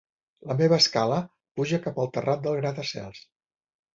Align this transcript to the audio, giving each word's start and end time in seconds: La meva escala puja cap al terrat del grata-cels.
La 0.51 0.55
meva 0.61 0.79
escala 0.83 1.17
puja 1.59 1.79
cap 1.85 2.01
al 2.05 2.09
terrat 2.17 2.43
del 2.47 2.57
grata-cels. 2.63 3.21